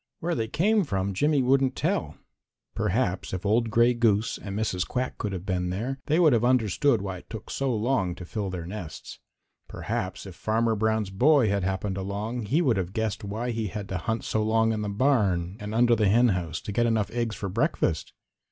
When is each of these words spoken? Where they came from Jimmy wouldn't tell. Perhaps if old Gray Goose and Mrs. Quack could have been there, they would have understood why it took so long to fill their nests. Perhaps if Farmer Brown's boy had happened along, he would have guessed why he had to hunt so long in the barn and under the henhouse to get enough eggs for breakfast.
Where 0.19 0.33
they 0.33 0.47
came 0.47 0.83
from 0.83 1.13
Jimmy 1.13 1.43
wouldn't 1.43 1.75
tell. 1.75 2.15
Perhaps 2.73 3.33
if 3.35 3.45
old 3.45 3.69
Gray 3.69 3.93
Goose 3.93 4.39
and 4.39 4.57
Mrs. 4.57 4.87
Quack 4.87 5.19
could 5.19 5.31
have 5.31 5.45
been 5.45 5.69
there, 5.69 5.99
they 6.07 6.19
would 6.19 6.33
have 6.33 6.43
understood 6.43 7.03
why 7.03 7.17
it 7.17 7.29
took 7.29 7.51
so 7.51 7.71
long 7.75 8.15
to 8.15 8.25
fill 8.25 8.49
their 8.49 8.65
nests. 8.65 9.19
Perhaps 9.67 10.25
if 10.25 10.33
Farmer 10.33 10.73
Brown's 10.75 11.11
boy 11.11 11.49
had 11.49 11.61
happened 11.63 11.99
along, 11.99 12.47
he 12.47 12.63
would 12.63 12.77
have 12.77 12.93
guessed 12.93 13.23
why 13.23 13.51
he 13.51 13.67
had 13.67 13.87
to 13.89 13.99
hunt 13.99 14.23
so 14.23 14.41
long 14.41 14.71
in 14.73 14.81
the 14.81 14.89
barn 14.89 15.55
and 15.59 15.75
under 15.75 15.95
the 15.95 16.07
henhouse 16.09 16.61
to 16.61 16.71
get 16.71 16.87
enough 16.87 17.11
eggs 17.11 17.35
for 17.35 17.47
breakfast. 17.47 18.11